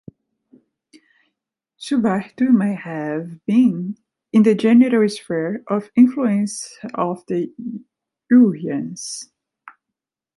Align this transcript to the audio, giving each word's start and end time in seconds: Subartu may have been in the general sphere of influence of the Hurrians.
Subartu 1.79 2.49
may 2.49 2.73
have 2.73 3.45
been 3.45 3.99
in 4.33 4.41
the 4.41 4.55
general 4.55 5.07
sphere 5.07 5.63
of 5.67 5.91
influence 5.95 6.75
of 6.95 7.23
the 7.27 7.53
Hurrians. 8.31 9.29